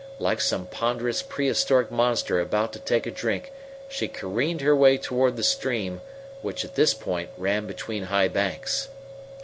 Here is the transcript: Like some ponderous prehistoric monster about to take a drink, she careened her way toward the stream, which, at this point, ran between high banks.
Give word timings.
Like 0.17 0.41
some 0.41 0.65
ponderous 0.65 1.21
prehistoric 1.21 1.91
monster 1.91 2.39
about 2.39 2.73
to 2.73 2.79
take 2.79 3.05
a 3.05 3.11
drink, 3.11 3.51
she 3.87 4.07
careened 4.07 4.61
her 4.61 4.75
way 4.75 4.97
toward 4.97 5.37
the 5.37 5.43
stream, 5.43 6.01
which, 6.41 6.65
at 6.65 6.73
this 6.73 6.95
point, 6.95 7.29
ran 7.37 7.67
between 7.67 8.05
high 8.05 8.27
banks. 8.29 8.89